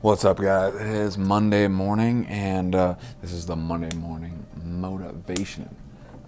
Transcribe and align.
What's 0.00 0.24
up, 0.24 0.36
guys? 0.36 0.76
It 0.76 0.86
is 0.86 1.18
Monday 1.18 1.66
morning, 1.66 2.24
and 2.26 2.72
uh, 2.72 2.94
this 3.20 3.32
is 3.32 3.46
the 3.46 3.56
Monday 3.56 3.92
morning 3.96 4.46
motivation 4.62 5.74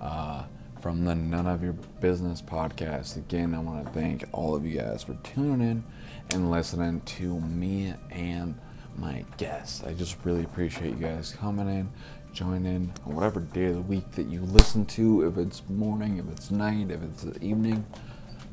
uh, 0.00 0.42
from 0.82 1.04
the 1.04 1.14
None 1.14 1.46
of 1.46 1.62
Your 1.62 1.74
Business 2.00 2.42
podcast. 2.42 3.16
Again, 3.16 3.54
I 3.54 3.60
want 3.60 3.86
to 3.86 3.92
thank 3.92 4.24
all 4.32 4.56
of 4.56 4.66
you 4.66 4.78
guys 4.78 5.04
for 5.04 5.14
tuning 5.22 5.60
in 5.60 5.84
and 6.30 6.50
listening 6.50 7.00
to 7.02 7.38
me 7.42 7.94
and 8.10 8.58
my 8.96 9.24
guests. 9.36 9.84
I 9.84 9.94
just 9.94 10.16
really 10.24 10.42
appreciate 10.42 10.96
you 10.98 11.06
guys 11.06 11.36
coming 11.38 11.68
in, 11.68 11.92
joining 12.32 12.92
whatever 13.04 13.38
day 13.38 13.66
of 13.66 13.76
the 13.76 13.82
week 13.82 14.10
that 14.16 14.26
you 14.26 14.40
listen 14.40 14.84
to, 14.86 15.28
if 15.28 15.36
it's 15.36 15.62
morning, 15.68 16.18
if 16.18 16.28
it's 16.32 16.50
night, 16.50 16.90
if 16.90 17.04
it's 17.04 17.24
evening. 17.40 17.86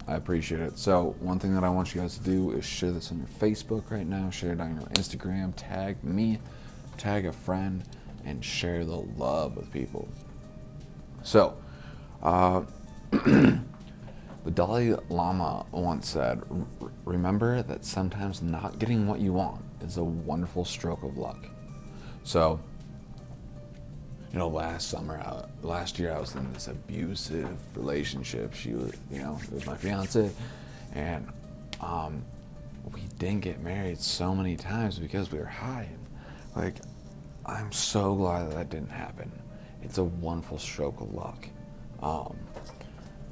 I 0.08 0.16
appreciate 0.16 0.62
it. 0.62 0.80
So, 0.80 1.16
one 1.20 1.38
thing 1.38 1.54
that 1.56 1.66
I 1.66 1.70
want 1.70 1.94
you 1.94 2.00
guys 2.00 2.18
to 2.18 2.24
do 2.24 2.52
is 2.52 2.64
share 2.64 2.92
this 2.92 3.12
on 3.12 3.18
your 3.18 3.28
Facebook 3.28 3.92
right 3.92 4.08
now, 4.08 4.30
share 4.30 4.54
it 4.54 4.62
on 4.62 4.76
your 4.76 4.90
Instagram, 4.92 5.54
tag 5.58 6.02
me, 6.02 6.40
tag 6.98 7.26
a 7.26 7.34
friend, 7.34 7.84
and 8.24 8.44
share 8.44 8.86
the 8.86 8.96
love 9.18 9.58
with 9.58 9.72
people. 9.72 10.08
So, 11.24 11.58
uh, 12.24 12.64
the 13.12 13.62
Dalai 14.54 14.96
Lama 15.10 15.66
once 15.72 16.10
said, 16.10 16.42
Remember 17.04 17.62
that 17.64 17.84
sometimes 17.84 18.42
not 18.42 18.80
getting 18.80 19.08
what 19.08 19.20
you 19.20 19.34
want 19.34 19.62
is 19.82 19.98
a 19.98 20.04
wonderful 20.04 20.64
stroke 20.64 21.04
of 21.04 21.18
luck. 21.18 21.48
So, 22.24 22.62
you 24.32 24.40
know, 24.40 24.50
last 24.50 24.90
summer, 24.90 25.48
last 25.62 25.98
year, 26.00 26.14
I 26.14 26.20
was 26.20 26.36
in 26.36 26.52
this 26.54 26.68
abusive 26.68 27.58
relationship. 27.76 28.54
She 28.54 28.74
was, 28.74 28.94
you 29.12 29.20
know, 29.20 29.40
it 29.42 29.52
was 29.52 29.66
my 29.66 29.76
fiance, 29.76 30.30
and 30.94 31.28
um, 31.80 32.24
we 32.94 33.02
didn't 33.20 33.42
get 33.42 33.62
married 33.62 34.00
so 34.00 34.36
many 34.36 34.56
times 34.56 35.00
because 35.00 35.32
we 35.32 35.40
were 35.40 35.46
high. 35.46 35.90
Like, 36.56 36.76
I'm 37.46 37.72
so 37.72 38.16
glad 38.16 38.50
that 38.50 38.56
that 38.56 38.70
didn't 38.70 38.92
happen. 38.92 39.32
It's 39.82 39.98
a 39.98 40.04
wonderful 40.04 40.58
stroke 40.58 41.00
of 41.00 41.14
luck. 41.14 41.48
Um, 42.02 42.36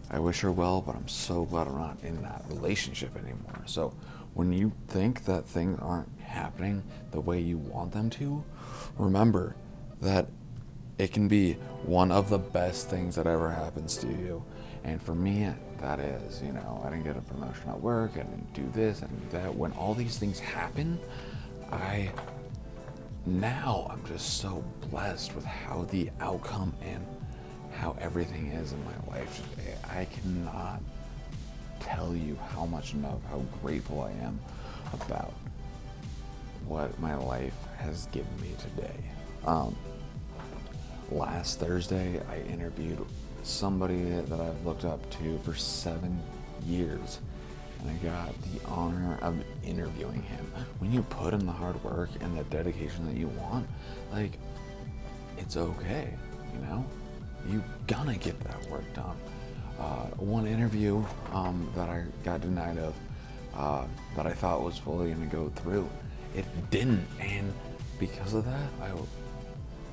I 0.09 0.19
wish 0.19 0.41
her 0.41 0.51
well, 0.51 0.81
but 0.81 0.95
I'm 0.95 1.07
so 1.07 1.43
glad 1.45 1.67
I'm 1.67 1.77
not 1.77 1.97
in 2.03 2.21
that 2.21 2.43
relationship 2.47 3.15
anymore. 3.17 3.63
So, 3.65 3.93
when 4.33 4.51
you 4.51 4.71
think 4.87 5.25
that 5.25 5.45
things 5.47 5.79
aren't 5.81 6.19
happening 6.19 6.83
the 7.11 7.21
way 7.21 7.39
you 7.39 7.57
want 7.57 7.93
them 7.93 8.09
to, 8.11 8.43
remember 8.97 9.55
that 10.01 10.27
it 10.97 11.11
can 11.11 11.27
be 11.27 11.53
one 11.83 12.11
of 12.11 12.29
the 12.29 12.37
best 12.37 12.89
things 12.89 13.15
that 13.15 13.27
ever 13.27 13.49
happens 13.51 13.97
to 13.97 14.07
you. 14.07 14.43
And 14.83 15.01
for 15.01 15.15
me, 15.15 15.51
that 15.79 15.99
is, 15.99 16.41
you 16.41 16.53
know, 16.53 16.81
I 16.85 16.89
didn't 16.89 17.03
get 17.03 17.17
a 17.17 17.21
promotion 17.21 17.69
at 17.69 17.79
work, 17.81 18.11
I 18.13 18.19
didn't 18.19 18.53
do 18.53 18.69
this, 18.73 19.01
I 19.01 19.07
didn't 19.07 19.31
do 19.31 19.37
that. 19.37 19.55
When 19.55 19.71
all 19.73 19.93
these 19.93 20.17
things 20.17 20.39
happen, 20.39 20.99
I 21.71 22.11
now 23.25 23.87
I'm 23.89 24.05
just 24.05 24.37
so 24.37 24.63
blessed 24.91 25.35
with 25.35 25.45
how 25.45 25.85
the 25.85 26.11
outcome 26.19 26.73
and 26.83 27.03
how 27.73 27.97
everything 27.99 28.47
is 28.47 28.71
in 28.71 28.85
my 28.85 29.17
life 29.17 29.41
today. 29.51 29.75
I 29.89 30.05
cannot 30.05 30.81
tell 31.79 32.15
you 32.15 32.37
how 32.53 32.65
much 32.65 32.93
enough 32.93 33.19
how 33.29 33.39
grateful 33.61 34.01
I 34.01 34.11
am 34.23 34.39
about 34.93 35.33
what 36.67 36.97
my 36.99 37.15
life 37.15 37.57
has 37.77 38.05
given 38.07 38.39
me 38.39 38.51
today. 38.59 38.95
Um, 39.45 39.75
last 41.11 41.59
Thursday, 41.59 42.21
I 42.29 42.39
interviewed 42.51 43.05
somebody 43.43 44.01
that 44.03 44.39
I've 44.39 44.65
looked 44.65 44.85
up 44.85 45.09
to 45.19 45.39
for 45.39 45.53
seven 45.53 46.19
years. 46.65 47.19
And 47.79 47.89
I 47.91 47.93
got 48.03 48.33
the 48.41 48.65
honor 48.67 49.19
of 49.21 49.37
interviewing 49.63 50.23
him. 50.23 50.51
When 50.79 50.91
you 50.91 51.03
put 51.03 51.33
in 51.33 51.45
the 51.45 51.51
hard 51.51 51.81
work 51.83 52.09
and 52.21 52.37
the 52.37 52.43
dedication 52.45 53.05
that 53.05 53.15
you 53.15 53.27
want, 53.27 53.67
like, 54.11 54.39
it's 55.37 55.57
okay, 55.57 56.13
you 56.53 56.65
know? 56.65 56.85
You 57.47 57.63
gonna 57.85 58.17
get 58.17 58.39
that 58.41 58.69
work 58.71 58.91
done. 58.93 59.15
Uh, 59.79 60.05
one 60.17 60.47
interview 60.47 61.03
um, 61.33 61.69
that 61.75 61.89
I 61.89 62.03
got 62.23 62.41
denied 62.41 62.77
of 62.77 62.95
uh, 63.55 63.85
that 64.15 64.25
I 64.25 64.31
thought 64.31 64.63
was 64.63 64.77
fully 64.77 65.11
gonna 65.11 65.27
go 65.27 65.51
through, 65.55 65.87
it 66.33 66.45
didn't. 66.71 67.05
And 67.19 67.53
because 67.99 68.33
of 68.33 68.45
that, 68.45 68.69
I 68.81 68.91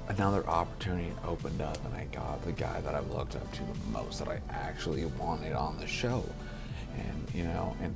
another 0.09 0.47
opportunity 0.49 1.13
opened 1.25 1.61
up 1.61 1.85
and 1.85 1.95
I 1.95 2.05
got 2.13 2.43
the 2.45 2.53
guy 2.53 2.81
that 2.81 2.95
I've 2.95 3.11
looked 3.11 3.37
up 3.37 3.51
to 3.53 3.61
the 3.61 3.91
most 3.91 4.19
that 4.19 4.29
I 4.29 4.41
actually 4.51 5.05
wanted 5.05 5.53
on 5.53 5.79
the 5.79 5.87
show. 5.87 6.25
And, 6.97 7.27
you 7.35 7.45
know, 7.45 7.77
and 7.83 7.95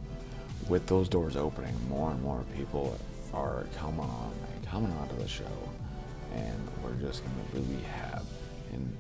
with 0.69 0.87
those 0.87 1.09
doors 1.09 1.37
opening, 1.37 1.75
more 1.89 2.11
and 2.11 2.23
more 2.23 2.45
people 2.57 2.97
are 3.35 3.67
coming 3.79 4.01
on 4.01 4.33
and 4.55 4.67
coming 4.67 4.93
onto 4.93 5.17
the 5.17 5.29
show. 5.29 5.45
And 6.35 6.69
we're 6.83 6.95
just 6.95 7.23
to 7.23 7.31
really 7.59 7.83
have 7.83 8.25
in 8.73 8.97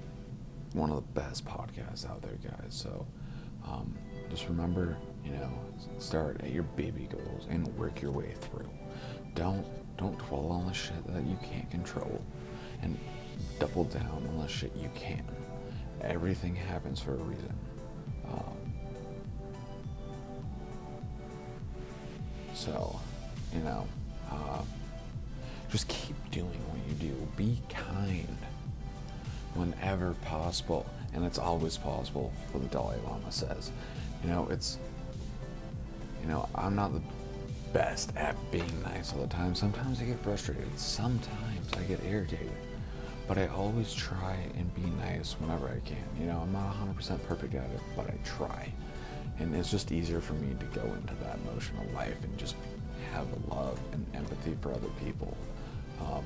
one 0.72 0.90
of 0.90 0.96
the 0.96 1.20
best 1.20 1.44
podcasts 1.44 2.08
out 2.08 2.22
there, 2.22 2.38
guys. 2.42 2.74
So 2.74 3.06
um, 3.66 3.94
just 4.30 4.48
remember, 4.48 4.96
you 5.24 5.32
know, 5.32 5.50
start 5.98 6.40
at 6.42 6.50
your 6.52 6.62
baby 6.62 7.08
goals 7.10 7.46
and 7.50 7.66
work 7.76 8.00
your 8.02 8.10
way 8.10 8.34
through. 8.40 8.70
Don't 9.34 9.66
don't 9.96 10.18
dwell 10.18 10.48
on 10.48 10.66
the 10.66 10.74
shit 10.74 11.06
that 11.06 11.24
you 11.24 11.38
can't 11.50 11.70
control 11.70 12.22
and 12.82 12.98
double 13.58 13.84
down 13.84 14.22
on 14.28 14.38
the 14.38 14.48
shit 14.48 14.72
you 14.76 14.90
can. 14.94 15.24
Everything 16.02 16.54
happens 16.54 17.00
for 17.00 17.12
a 17.12 17.16
reason. 17.16 17.54
Um, 18.28 18.74
so, 22.54 23.00
you 23.54 23.60
know, 23.60 23.86
uh, 24.30 24.62
just 25.70 25.88
keep 25.88 26.16
doing 26.30 26.60
what 26.68 26.78
you 26.88 26.94
do. 27.10 27.28
Be 27.36 27.60
kind 27.68 28.36
whenever 29.54 30.14
possible, 30.24 30.86
and 31.14 31.24
it's 31.24 31.38
always 31.38 31.76
possible. 31.76 32.32
What 32.52 32.62
the 32.62 32.68
Dalai 32.68 32.96
Lama 33.06 33.32
says. 33.32 33.70
You 34.22 34.30
know, 34.30 34.48
it's. 34.50 34.78
You 36.22 36.28
know, 36.32 36.48
I'm 36.56 36.74
not 36.74 36.92
the 36.92 37.00
best 37.76 38.16
at 38.16 38.34
being 38.50 38.82
nice 38.82 39.12
all 39.12 39.20
the 39.20 39.26
time. 39.26 39.54
Sometimes 39.54 40.00
I 40.00 40.04
get 40.04 40.18
frustrated. 40.20 40.78
Sometimes 40.78 41.70
I 41.76 41.82
get 41.82 42.02
irritated. 42.08 42.56
But 43.28 43.36
I 43.36 43.48
always 43.48 43.92
try 43.92 44.38
and 44.56 44.74
be 44.74 44.88
nice 45.04 45.36
whenever 45.38 45.68
I 45.68 45.86
can. 45.86 46.06
You 46.18 46.24
know, 46.24 46.38
I'm 46.38 46.52
not 46.52 46.74
100% 46.74 47.22
perfect 47.24 47.54
at 47.54 47.68
it, 47.68 47.80
but 47.94 48.06
I 48.06 48.14
try. 48.24 48.72
And 49.40 49.54
it's 49.54 49.70
just 49.70 49.92
easier 49.92 50.22
for 50.22 50.32
me 50.32 50.56
to 50.58 50.64
go 50.66 50.86
into 50.86 51.12
that 51.16 51.38
emotional 51.44 51.84
life 51.94 52.16
and 52.24 52.38
just 52.38 52.56
have 53.12 53.26
love 53.50 53.78
and 53.92 54.06
empathy 54.14 54.56
for 54.62 54.72
other 54.72 54.88
people. 55.04 55.36
Um, 56.00 56.24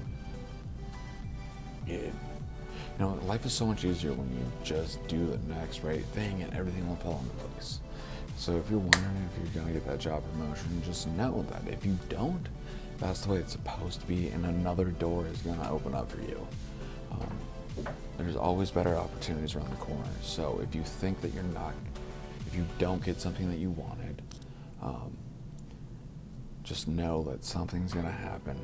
it, 1.88 2.04
you 2.04 2.12
know, 3.00 3.18
life 3.26 3.44
is 3.44 3.52
so 3.52 3.66
much 3.66 3.84
easier 3.84 4.12
when 4.12 4.30
you 4.30 4.44
just 4.62 5.04
do 5.08 5.26
the 5.26 5.38
next 5.52 5.82
right 5.82 6.04
thing 6.14 6.42
and 6.42 6.54
everything 6.54 6.88
will 6.88 6.94
fall 6.96 7.20
into 7.24 7.44
place. 7.46 7.80
So 8.36 8.56
if 8.56 8.70
you're 8.70 8.78
wondering 8.78 9.28
if 9.32 9.54
you're 9.54 9.64
to 9.64 9.72
get 9.72 9.86
that 9.86 10.00
job 10.00 10.22
promotion, 10.32 10.82
just 10.84 11.08
know 11.08 11.44
that 11.50 11.70
if 11.72 11.84
you 11.84 11.98
don't, 12.08 12.48
that's 12.98 13.22
the 13.22 13.32
way 13.32 13.38
it's 13.38 13.52
supposed 13.52 14.00
to 14.00 14.06
be, 14.06 14.28
and 14.28 14.44
another 14.44 14.86
door 14.86 15.26
is 15.26 15.40
to 15.42 15.70
open 15.70 15.94
up 15.94 16.10
for 16.10 16.20
you. 16.22 16.46
Um, 17.12 17.86
there's 18.18 18.36
always 18.36 18.70
better 18.70 18.96
opportunities 18.96 19.54
around 19.54 19.70
the 19.70 19.76
corner. 19.76 20.08
So 20.22 20.60
if 20.62 20.74
you 20.74 20.82
think 20.82 21.20
that 21.22 21.32
you're 21.32 21.42
not, 21.44 21.74
if 22.46 22.54
you 22.54 22.66
don't 22.78 23.02
get 23.04 23.20
something 23.20 23.50
that 23.50 23.58
you 23.58 23.70
wanted, 23.70 24.22
um, 24.82 25.16
just 26.62 26.88
know 26.88 27.22
that 27.24 27.44
something's 27.44 27.92
to 28.04 28.10
happen 28.10 28.58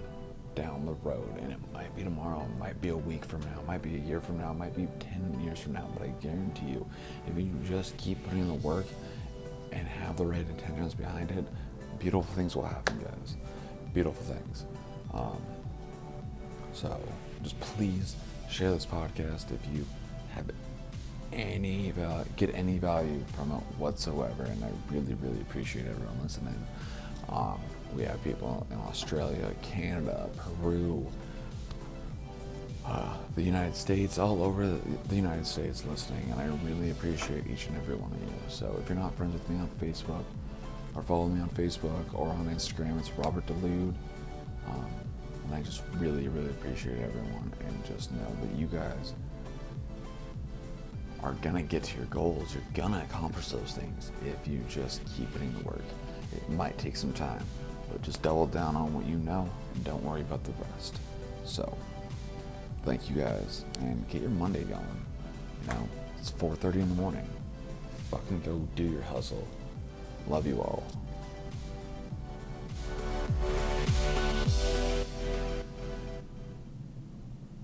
down 0.54 0.86
the 0.86 0.94
road, 1.08 1.28
and 1.40 1.52
it 1.52 1.58
might 1.72 1.94
be 1.94 2.02
tomorrow, 2.02 2.42
it 2.42 2.58
might 2.58 2.80
be 2.80 2.88
a 2.88 2.96
week 2.96 3.24
from 3.24 3.40
now, 3.40 3.60
it 3.60 3.66
might 3.66 3.82
be 3.82 3.94
a 3.94 3.98
year 3.98 4.20
from 4.20 4.38
now, 4.38 4.52
it 4.52 4.58
might 4.58 4.74
be 4.74 4.88
10 5.00 5.40
years 5.44 5.58
from 5.58 5.74
now, 5.74 5.88
but 5.92 6.02
I 6.02 6.08
guarantee 6.22 6.66
you, 6.66 6.86
if 7.26 7.36
you 7.36 7.52
just 7.68 7.96
keep 7.98 8.22
putting 8.24 8.40
in 8.40 8.48
the 8.48 8.54
work 8.54 8.86
and 9.76 9.86
have 9.86 10.16
the 10.16 10.24
right 10.24 10.46
intentions 10.48 10.94
behind 10.94 11.30
it, 11.30 11.44
beautiful 11.98 12.22
things 12.34 12.56
will 12.56 12.64
happen, 12.64 12.98
guys. 12.98 13.36
Beautiful 13.92 14.24
things. 14.24 14.64
Um, 15.12 15.40
so 16.72 16.98
just 17.42 17.58
please 17.60 18.16
share 18.50 18.70
this 18.70 18.86
podcast 18.86 19.52
if 19.52 19.60
you 19.74 19.84
have 20.34 20.50
any 21.32 21.90
value, 21.90 22.24
get 22.36 22.54
any 22.54 22.78
value 22.78 23.22
from 23.34 23.52
it 23.52 23.62
whatsoever. 23.78 24.44
And 24.44 24.64
I 24.64 24.70
really, 24.90 25.14
really 25.14 25.40
appreciate 25.42 25.86
everyone 25.86 26.18
listening. 26.22 26.66
Um, 27.28 27.60
we 27.94 28.02
have 28.04 28.22
people 28.24 28.66
in 28.70 28.78
Australia, 28.78 29.50
Canada, 29.62 30.28
Peru, 30.36 31.06
uh, 32.86 33.16
the 33.34 33.42
United 33.42 33.74
States, 33.74 34.18
all 34.18 34.42
over 34.42 34.66
the, 35.08 35.16
United 35.16 35.46
States 35.46 35.84
listening, 35.84 36.22
and 36.30 36.40
I 36.40 36.46
really 36.64 36.90
appreciate 36.90 37.46
each 37.48 37.66
and 37.66 37.76
every 37.76 37.96
one 37.96 38.12
of 38.12 38.20
you. 38.20 38.32
So 38.48 38.78
if 38.80 38.88
you're 38.88 38.98
not 38.98 39.14
friends 39.16 39.32
with 39.32 39.48
me 39.50 39.58
on 39.58 39.68
Facebook, 39.80 40.24
or 40.94 41.02
follow 41.02 41.26
me 41.26 41.40
on 41.40 41.50
Facebook 41.50 42.14
or 42.14 42.28
on 42.28 42.46
Instagram, 42.46 42.98
it's 42.98 43.10
Robert 43.12 43.46
Delude. 43.46 43.94
Um, 44.68 44.86
and 45.44 45.54
I 45.54 45.62
just 45.62 45.82
really, 45.98 46.28
really 46.28 46.50
appreciate 46.50 46.98
everyone, 47.00 47.52
and 47.66 47.84
just 47.84 48.12
know 48.12 48.36
that 48.42 48.58
you 48.58 48.66
guys 48.66 49.14
are 51.22 51.32
gonna 51.42 51.62
get 51.62 51.82
to 51.82 51.96
your 51.96 52.06
goals. 52.06 52.54
You're 52.54 52.62
gonna 52.74 53.04
accomplish 53.08 53.48
those 53.48 53.72
things 53.72 54.12
if 54.24 54.46
you 54.46 54.60
just 54.68 55.02
keep 55.16 55.32
putting 55.32 55.52
the 55.58 55.64
work. 55.64 55.84
It 56.32 56.48
might 56.50 56.78
take 56.78 56.96
some 56.96 57.12
time, 57.12 57.44
but 57.90 58.00
just 58.02 58.22
double 58.22 58.46
down 58.46 58.76
on 58.76 58.94
what 58.94 59.06
you 59.06 59.16
know 59.16 59.48
and 59.74 59.84
don't 59.84 60.04
worry 60.04 60.20
about 60.20 60.44
the 60.44 60.52
rest. 60.72 60.98
So, 61.44 61.76
thank 62.86 63.10
you 63.10 63.16
guys 63.16 63.64
and 63.80 64.08
get 64.08 64.22
your 64.22 64.30
Monday 64.30 64.62
going. 64.62 65.04
You 65.62 65.68
know, 65.68 65.88
it's 66.18 66.30
4:30 66.30 66.74
in 66.76 66.88
the 66.88 66.94
morning. 66.94 67.28
Fucking 68.10 68.42
go 68.42 68.66
do 68.76 68.84
your 68.84 69.02
hustle. 69.02 69.46
Love 70.28 70.46
you 70.46 70.60
all. 70.60 70.84